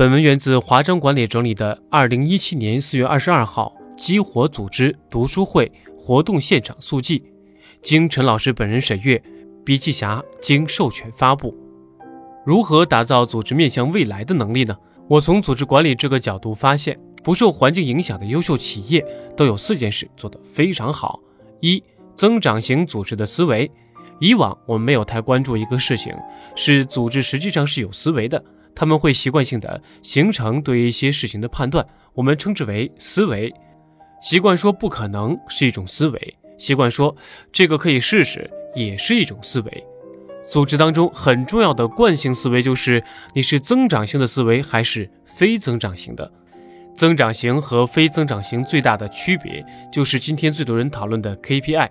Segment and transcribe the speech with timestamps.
[0.00, 7.22] 本文源自华章管理整理的二零一七年四月二十二号激活组织读书会活动现场速记，
[7.82, 9.22] 经陈老师本人审阅，
[9.62, 11.54] 笔记侠经授权发布。
[12.46, 14.74] 如何打造组织面向未来的能力呢？
[15.06, 19.04] 我从组织管理这个角度发现，不受环境影响的优秀企业
[19.36, 21.20] 都有四件事做得非常好：
[21.60, 23.70] 一、增长型组织的思维。
[24.18, 26.14] 以往我们没有太关注一个事情，
[26.56, 28.42] 是组织实际上是有思维的，
[28.74, 33.52] 他们会习惯性的形成对一些事情的判断，我们称之为思维。
[34.22, 37.14] 习惯说不可能是一种思维，习惯说
[37.50, 39.84] 这个可以试试也是一种思维。
[40.46, 43.02] 组织当中很重要的惯性思维就是
[43.34, 46.30] 你是增长型的思维还是非增长型的。
[46.94, 51.88] 增长型和非增长型最大的区别就是今天最多人讨论的 KPI。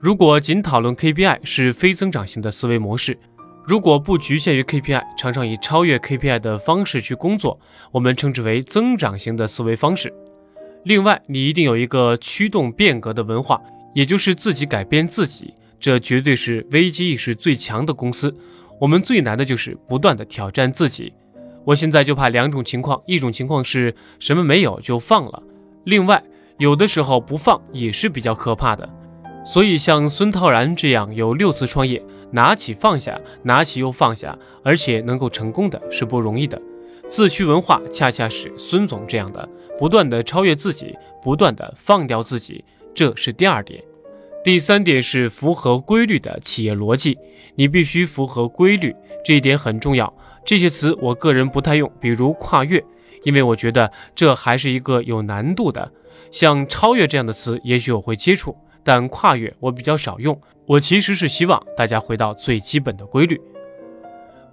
[0.00, 3.16] 如果仅讨论 KPI 是非增长型的思维模式，
[3.64, 7.58] 如果不局限于 KPI，常常以超越 KPI 的方式去工作，
[7.92, 10.12] 我们称之为增长型的思维方式。
[10.84, 13.60] 另外，你一定有一个驱动变革的文化，
[13.94, 18.36] 也就是自己改变自己，这绝对是危机意识最强的公司。
[18.80, 21.12] 我们最难的就是不断的挑战自己。
[21.64, 25.40] 我现在就怕两种情况，一种情况是什么没有就放了，
[25.84, 26.20] 另外
[26.58, 28.88] 有的时候不放也是比较可怕的。
[29.44, 36.60] 所以，像孙涛然这样有六次创业，拿起放下，拿起又放下，而且能够成功的是不容易的。
[37.06, 43.82] 自驱文化恰恰是孙总这样的，不断的超越自己，不断的放掉自己，这是第二点。
[44.44, 47.18] 第三点是符合规律的企业逻辑，
[47.54, 48.94] 你必须符合规律，
[49.24, 50.12] 这一点很重要。
[50.44, 52.82] 这些词我个人不太用，比如跨越，
[53.22, 55.92] 因为我觉得这还是一个有难度的。
[56.30, 58.56] 像超越这样的词，也许我会接触。
[58.84, 60.40] 但跨越我比较少用，
[60.72, 63.38] 我其实是希望大家回到最基本的规律，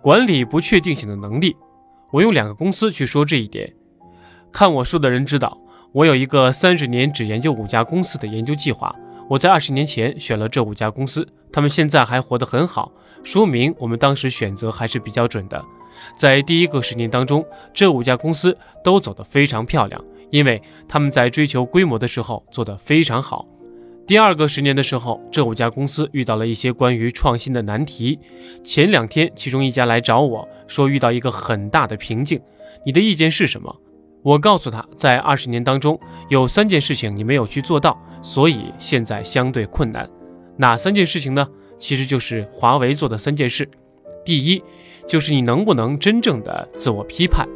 [0.01, 1.55] 管理不确定性的能力。
[2.11, 3.73] 我用两个公司去说这一点，
[4.51, 5.57] 看我说的人知道，
[5.93, 8.93] 我有一个三十年只研究五家公司的研究计划。
[9.29, 12.91] 我在二十年前选了这五家公司，他们现在还活得很好，
[13.23, 15.63] 说明我们当时选择还是比较准的。
[16.17, 23.47] 在第一个十年当中，这五家公司都走得非常漂亮，因为他们在追求规模的时候做得非常好。
[24.09, 28.17] 第二个十年的时候，这五家公司遇到了一些关于创新的难题。
[28.63, 32.41] 前两天，其中一家来找我说遇到一个很大的瓶颈，
[32.83, 33.71] 你的意见是什么？
[34.23, 40.09] 我告诉他，在二十年当中有三件事情你没有去做到，所以现在相对困难。
[40.57, 41.47] 哪三件事情呢？
[41.77, 43.69] 其实就是华为做的三件事。
[44.25, 44.63] 第一，
[45.07, 47.47] 就是你能不能真正的自我批判。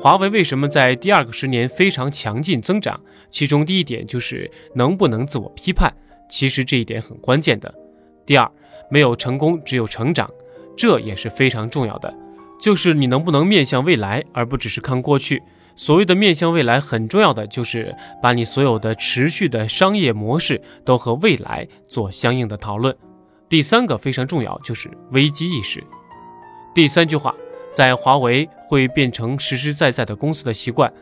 [0.00, 2.98] 华为为什么在第二个十年非常强劲增长？
[3.28, 5.94] 其中第一点就是能不能自我批判，
[6.26, 7.72] 其实这一点很关键的。
[8.24, 8.50] 第二，
[8.88, 10.30] 没有成功，只有成长，
[10.74, 12.14] 这也是非常重要的。
[12.58, 15.42] 就是你能不能面向未来，而不只是看过去。
[15.76, 22.96] 所谓的面向未来，很重要的就是把你所有的持续的商业模式都和未来做相应的讨论。
[23.50, 25.84] 第三个非常重要，就是危机意识。
[26.74, 27.34] 第三句话。
[27.72, 30.92] 在华为会变成实实在在的公司的习惯，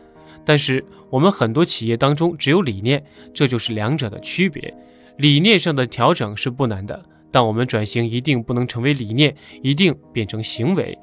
[0.42, 4.74] 但是我们很多企业当中只有理念，这就是两者的区别。
[5.18, 10.98] 理念上的调整是不难的，但我们转型一定不能成为理念，一定变成行为。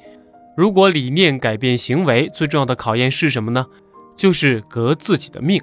[0.58, 3.64] 如果理念改变行为，最重要的考验是什么呢？
[4.18, 5.62] 就是革自己的命。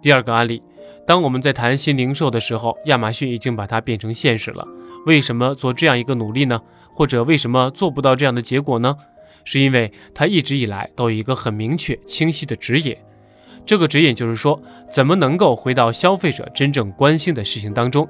[0.00, 0.62] 第二个案例，
[1.04, 4.64] 当我们在谈新零售的时候，亚马逊已经把它变成现实了。
[5.04, 6.60] 为什么做这样一个努力呢？
[6.92, 8.94] 或者为什么做不到这样的结果呢？
[9.50, 12.94] 是因为他一直以来都有一个很明确、清晰的指引，
[13.64, 14.60] 这个指引就是说，
[14.90, 18.06] 怎么能够回到消费者真正关心的事情当中。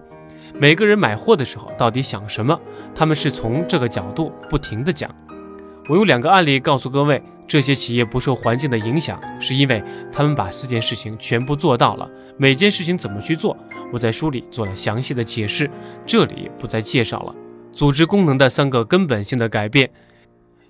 [0.58, 2.60] 每个人买货的时候到底想什么？
[2.92, 5.14] 他们是从这个角度不停的讲。
[5.88, 9.80] 我用两个案例告诉各位，这些企业不受环境的影响，是因为
[10.12, 12.10] 他们把四件事情全部做到了。
[12.36, 13.56] 每件事情怎么去做，
[13.92, 15.70] 我在书里做了详细的解释，
[16.04, 17.32] 这里不再介绍了。
[17.72, 19.88] 组织功能的三个根本性的改变。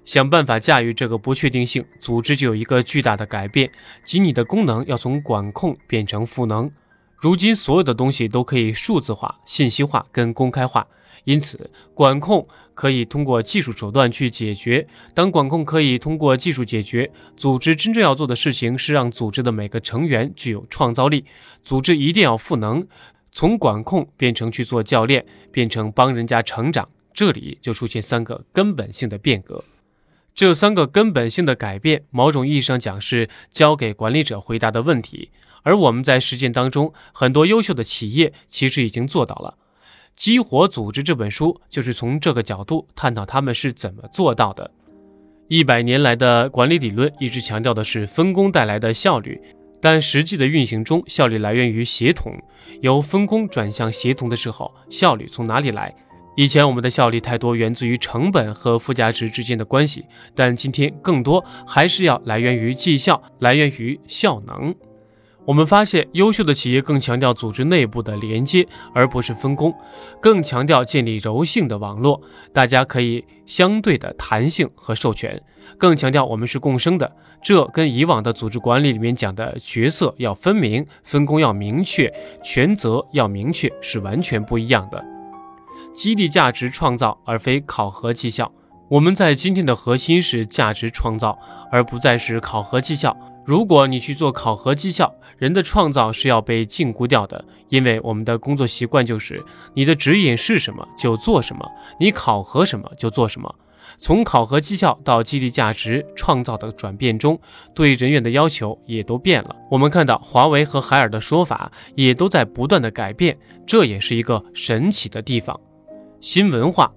[0.09, 3.71] 想办法驾驭这个不确定性，组织就有一个巨大的改变，
[4.03, 6.71] 即你的功能要从管控变成赋能。
[7.19, 10.87] 如今所有的东西都可以数字化、信息化跟公开化，
[11.25, 14.89] 因此管控可以通过技术手段去解决。
[15.13, 21.27] 当管控可以通过技术解决，组织真正要做的事情是让组织的每个成员具有创造力。
[21.63, 22.83] 组织一定要赋能，
[23.31, 26.89] 从管控变成去做教练，变成帮人家成长。
[27.13, 29.63] 这里就出现三个根本性的变革。
[30.39, 35.33] 这三个根本性的改变，某种意义上讲是交给管理者回答的问题，
[35.65, 39.57] 而我们在实践当中，很多优秀的企业其实已经做到了。
[40.15, 44.71] 《激活组织》这本书就是从这个角度探讨他们是怎么做到的。
[45.49, 49.43] 一百年来的管理理论一直强调的是分工带来的效率，
[49.83, 52.33] 但实际的运行中，效率来源于协同。
[52.81, 55.93] 由分工转向协同的时候，效率从哪里来？
[56.39, 60.05] 以前我们的效率太多源自于成本和附加值之间的关系，
[60.37, 64.73] 但今天更多还是要来源于绩效，来源于效能。
[65.45, 68.65] 我们发现，优秀的企业更强调组织内部的连接，
[68.95, 69.75] 而不是分工，
[70.21, 75.43] 更强调建立柔性的网络，大家可以相对的弹性和授权，
[75.77, 77.17] 更强调我们是共生的。
[77.43, 82.09] 这跟以往的组织管理里面讲的角色要分明、分工要明确、
[82.45, 85.05] 权责要明确是完全不一样的。
[85.99, 88.53] 激励价值创造，而非考核绩效。
[88.89, 91.37] 我们在今天的核心是价值创造，
[91.73, 93.17] 而不再是考核绩效。
[93.45, 101.69] 如果你去做考核绩效，人的创造是要被禁锢掉的，因为我们的工作习惯就是你的指引是什么就做什么，
[101.99, 103.53] 你考核什么就做什么。
[103.99, 107.37] 从考核绩效到激励价值创造的转变中，
[107.75, 109.57] 对人员的要求也都变了。
[109.69, 113.37] 我们看到华为和海尔的说法也都在不断的改变，
[113.67, 115.59] 这也是一个神奇的地方。
[116.21, 116.93] 新文化。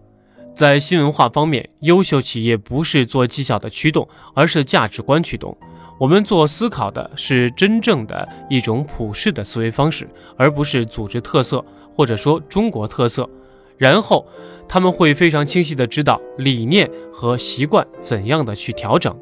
[0.53, 5.57] 在新文化方面，优秀企业不是做绩效的驱动，而是价值观驱动。
[5.97, 11.63] 我们做思考的是真正的一种普世的思维方式，而不是组织特色
[11.95, 13.29] 或者说中国特色。
[13.77, 14.27] 然后
[14.67, 19.17] 他们会非常清晰的知道理念和习惯怎样的去调整。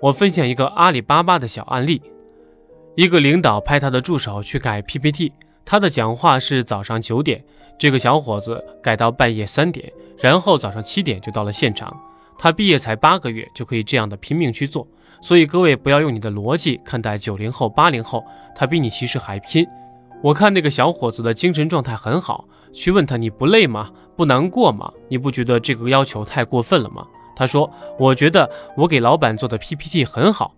[0.00, 2.00] 我分享一个阿里巴巴的小案例：
[2.94, 5.32] 一个领导派他的助手去改 PPT，
[5.64, 7.44] 他的讲话是早上九点，
[7.80, 9.90] 这个小伙子改到半夜三点。
[10.18, 11.98] 然后早上七点就到了现场，
[12.38, 14.86] 他毕业才八个月就可以这样的拼命去做，
[15.22, 18.22] 所以各位不要用你的逻辑看待九零后、八零后，
[18.54, 19.66] 他比你其实还拼。
[20.22, 23.90] 我看那个小伙子的精神状态很好，去问他你不累吗？
[24.14, 24.92] 不难过吗？
[25.08, 27.06] 你不觉得这个要求太过分了吗？
[27.34, 30.54] 他说：我觉得我给老板做的 PPT 很好。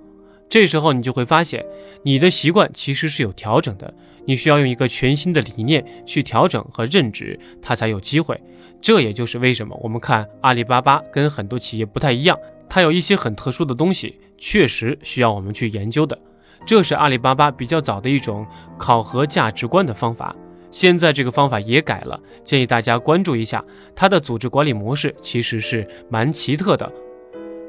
[0.48, 1.64] 这时候你就会发现，
[2.02, 8.40] 你的习惯其实是有调整的，你需要用一个全新的理念去调整和认知，它才有机会。
[8.80, 12.36] 这也就是为什么我们看阿里巴巴跟很多企业不太一样，
[12.68, 16.18] 它有一些很特殊的东西，确实需要我们去研究的。
[16.66, 18.46] 这是阿里巴巴比较早的一种
[18.78, 20.34] 考核价值观的方法，
[20.70, 23.64] 现在这个方法也改了，建议大家关注一下
[23.94, 26.92] 它的组织管理模式，其实是蛮奇特的。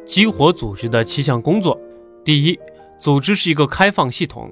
[0.06, 1.80] 激活组织的七项工作，
[2.26, 2.60] 第一，
[3.00, 4.52] 组织是一个开放系统，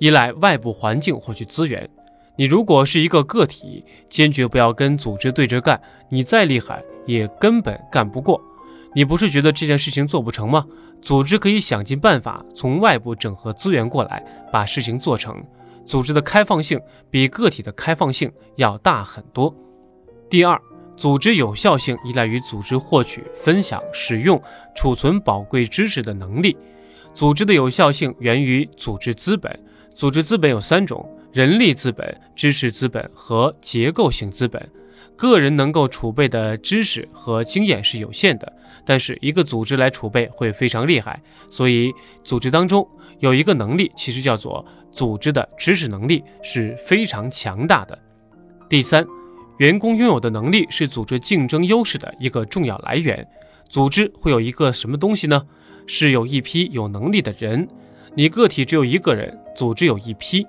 [0.00, 1.88] 依赖外部环境获取资源。
[2.36, 5.80] 你如果是一个个体，坚决不要跟组织对着干。
[6.08, 8.42] 你再厉害，也根本干不过。
[8.94, 10.66] 你不是觉得这件事情做不成吗？
[11.02, 15.42] 组织可以想尽办法从外部整合资源过来，把事情做成。
[15.84, 16.80] 组织的开放性
[17.10, 19.54] 比个体的开放性要大很多。
[20.30, 20.58] 第二，
[20.96, 24.40] 组织有效性依赖于组织获取、分享、使用、
[24.74, 26.56] 储存宝贵知识的能力。
[27.12, 29.58] 组织的有效性源于组织资本。
[29.94, 31.08] 组织资本有三种。
[31.32, 34.68] 人力资本、知识资本和结构性资本，
[35.14, 38.52] 个人能够储备的知识和经验是有限的，
[38.84, 41.22] 但是一个组织来储备会非常厉害。
[41.48, 41.92] 所以，
[42.24, 42.84] 组织当中
[43.20, 47.96] 有一个能力，其实叫做组织的知识能力，是非常强大的。
[48.68, 49.06] 第三，
[49.58, 53.24] 员工拥有的能力是组织竞争优势的一个重要来源。
[53.68, 55.46] 组织会有一个什么东西呢？
[55.86, 57.68] 是有一批有能力的人。
[58.16, 60.46] 你个体只有一个人，组织有一批。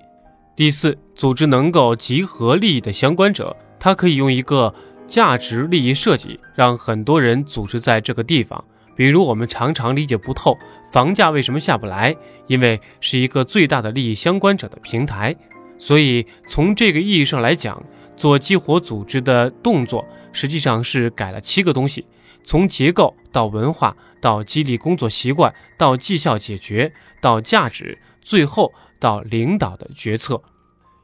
[0.54, 4.72] 第四，组织能够集合利益的相关者，它可以用一个
[5.08, 8.64] 价值利益设计，让很多人组织在这个地方。
[8.96, 10.56] 比如，我们常常理解不透
[10.92, 12.16] 房价为什么下不来，
[12.48, 15.36] 因为是一个最大的利益相关者的平台。
[15.80, 17.82] 所以，从这个意义上来讲，
[18.16, 22.06] 做激活组织的动作，实际上是改了七个东西：
[22.44, 28.72] 从结构到文化，到激励工作习惯，到绩效解决，到价值，最后。
[29.02, 30.42] 到领导的决策，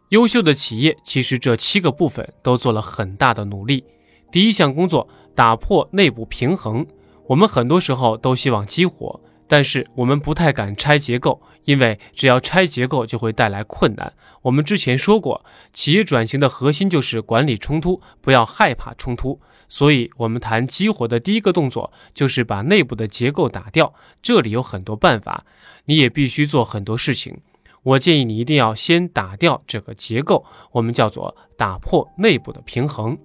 [0.10, 3.84] 优秀的企业其实这七个部分都做了很大的努力。
[4.32, 6.86] 第一项工作，打破内部平衡。
[7.26, 14.14] 我们很多时候都希望激活，但是我们不太敢拆结构，因为只要拆结构就会带来困难。
[14.44, 19.42] 我们之前说过，企业转型的核心就是管理冲突，不要害怕冲突。
[19.68, 23.94] 所以，我们谈激活的第一个动作就是把内部的结构打掉。
[24.22, 25.46] 这里有很多办法，
[25.86, 27.42] 你也必须做很多事情。
[27.88, 33.18] 我建议你一定要先打掉这个结构，我们叫做打破内部的平衡。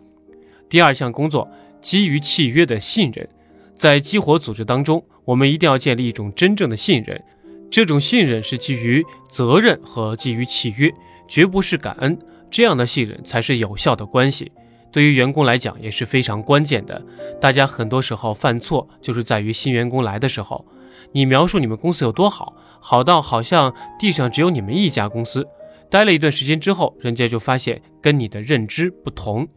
[0.69, 1.51] 第二项工作，
[1.81, 3.29] 基于契约的信任，
[3.75, 7.21] 在激活组织当中，我们一定要建立一种真正的信任。
[7.73, 10.93] 这种信任是基于责任和基于契约，
[11.27, 12.17] 绝不是感恩。
[12.49, 14.53] 这样的信任才是有效的关系。
[14.93, 17.05] 对于员工来讲也是非常关键的。
[17.41, 20.65] 大家很多时候犯错，就是在于新员工来的时候，
[21.11, 25.47] 你描述你们公司有多好，好到好像地上只有你们一家公司。
[25.89, 29.49] 待了一段时间之后，人家就发现跟你的认知不同。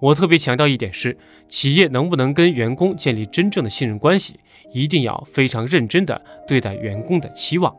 [0.00, 1.16] 我特别强调一点是，
[1.48, 4.38] 企业能不能跟员工建立真正的信任关系，
[4.72, 7.74] 一定要非常认真的对待员工的期望。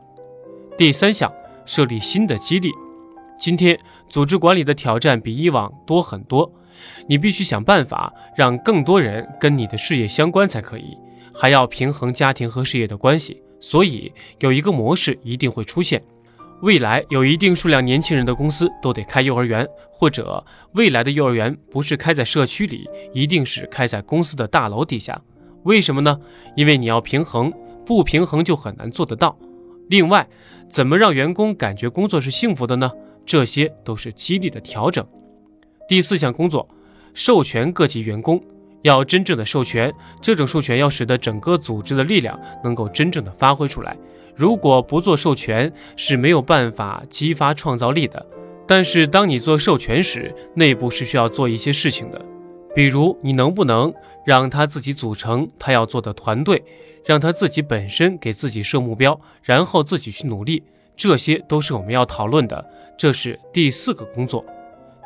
[0.76, 1.32] 第三项，
[1.64, 2.70] 设立新的激励。
[3.38, 6.50] 今天组织管理的挑战比以往多很多。
[7.06, 10.96] 你必须想办法让更多人跟你的事业相关才可以，
[11.32, 13.42] 还要平衡家庭和事业的关系。
[13.68, 16.00] 所以有一个模式一定会出现：
[16.62, 20.44] 未来有一定数量年轻人的公司都得开幼儿园，或者
[20.74, 25.20] 未来的幼儿园不是开在社区里，一定是开在公司的大楼底下。
[25.64, 26.16] 为什么呢？
[26.54, 27.52] 因为你要平衡，
[27.84, 29.36] 不平衡就很难做得到。
[29.88, 30.28] 另外，
[30.68, 32.88] 怎么让员工感觉工作是幸福的呢？
[33.24, 35.04] 这些都是激励的调整。
[35.88, 36.68] 第四项工作，
[37.14, 38.40] 授权各级员工
[38.86, 43.96] 要真正的授权，这种授权要使得整个组织的力量能够真正的发挥出来。
[44.34, 48.24] 如果不做授权，是没有办法激发创造力的。
[48.64, 52.24] 但是当你做授权时，内部是需要做一些事情的，
[52.74, 53.92] 比如你能不能
[54.24, 56.62] 让他自己组成他要做的团队，
[57.04, 60.62] 让他自己本身给自己设目标，然后自己去努力，
[60.96, 62.64] 这些都是我们要讨论的。
[62.96, 64.44] 这是第四个工作。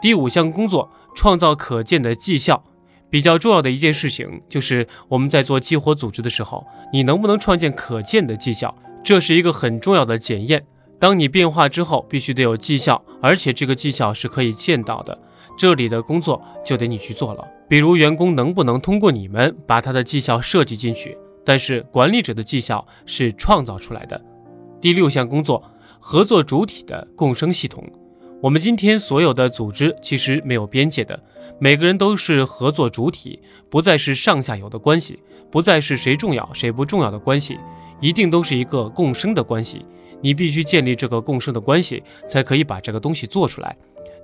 [0.02, 2.62] 第五项工作，创造可见的绩效。
[3.10, 8.74] 比较重要的一件事情就是我们在做激活组织的时候，你能不能创建可见的绩效？
[9.02, 10.64] 这是一个很重要的检验。
[10.98, 15.18] 当你变化之后，必须得有绩效，而且这个绩效是可以见到的。
[15.58, 17.46] 这里的工作就得你去做了。
[17.68, 21.16] 比如员工能不能通过你们把他的绩效设计进去？
[21.44, 24.20] 但是管理者的绩效是创造出来的。
[24.80, 25.62] 第六项工作，
[25.98, 27.82] 合作主体的共生系统。
[28.42, 31.18] 我们今天所有的组织其实没有边界的，
[31.58, 35.18] 每个人都是合作主体，不再是上下游的关系，
[35.50, 37.58] 不再是谁重要谁不重要的关系，
[38.00, 39.84] 一定都是一个共生的关系。
[40.22, 43.76] 你必须建立这个共生的关系，才可以把这个东西做出来。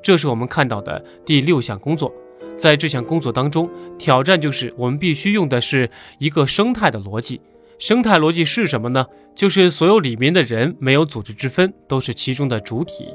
[0.02, 2.12] 这是我们看到的第六项工作。
[2.56, 3.68] 在这项工作当中，
[3.99, 7.40] 挑战就是我们必须用的是一个生态的逻辑。
[7.78, 9.06] 生态逻辑是什么呢？
[9.35, 13.09] 就是所有里面的人没有组织之分，都是其中的主体。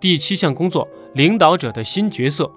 [0.00, 2.50] 第七项工作，领导者的新角色。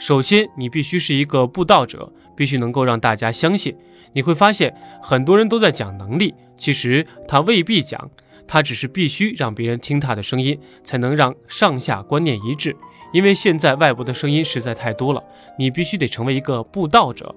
[0.00, 3.76] 首先，你必须是一个布道者，必须能够让大家相信。
[4.14, 8.10] 你会发现，很多人都在讲能力，其实他未必讲，
[8.48, 12.74] 他只是必须让别人听他的声音，才能让上下观念一致。
[13.12, 15.22] 因为现在外部的声音实在太多了，
[15.58, 17.34] 你必须得成为一个布道者。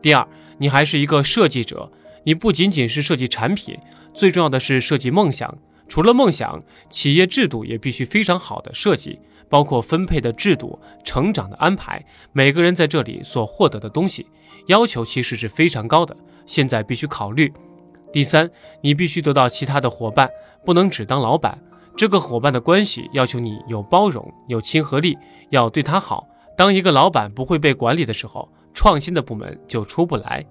[0.00, 1.92] 第二，你还是一个设计者，
[2.24, 3.76] 你不仅仅是设计产品，
[4.14, 5.58] 最重要的是设计梦想。
[5.86, 14.26] 除了梦想，企业制度也必须非常好的设计，包括分配的制度、成长的安排，每个人在这里所获得的东西，
[14.66, 16.16] 要求其实是非常高的。
[16.46, 17.52] 现在必须考虑。
[18.12, 18.50] 第三，
[18.80, 20.30] 你必须得到其他的伙伴，
[20.64, 21.58] 不能只当老板。
[21.96, 25.18] 这个伙伴的关系要求你有包容、有亲和力，
[25.50, 26.26] 要对他好。
[26.56, 30.44] 当一个老板不会被管理的时候，创新的部门就出不来。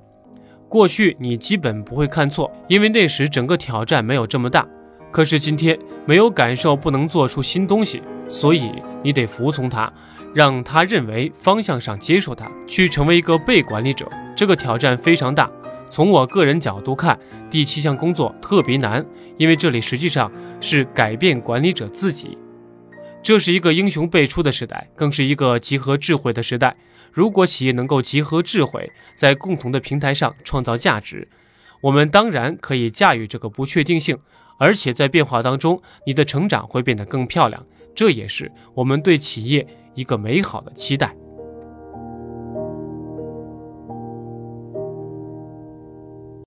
[0.69, 4.67] 过去你基本不会看错，因为那时整个挑战没有这么大。
[5.09, 8.71] 可是今天没有感受，不能做出新东西，所以
[9.03, 9.91] 你得服从他，
[10.33, 14.09] 让他认为方向上接受他，去成为一个被管理者。
[14.35, 15.49] 这个挑战非常大。
[15.89, 17.17] 从我个人角度看，
[17.49, 19.05] 第七项工作特别难，
[19.37, 22.37] 因为这里实际上是改变管理者自己。
[23.23, 26.75] 这是一个英雄辈出的时代，更是一个集合智慧的时代。
[27.11, 31.27] 如果企业能够集合智慧，在共同的平台上创造价值，
[31.81, 34.17] 我们当然可以驾驭这个不确定性。
[34.59, 37.65] 而且在变化当中，你的成长会变得更漂亮，
[37.97, 41.15] 这也是我们对企业一个美好的期待。